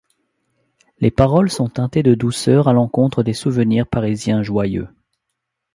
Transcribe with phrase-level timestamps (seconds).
[0.99, 4.87] Les paroles sont teintées de douceur à l'encontre des souvenirs parisiens joyeux.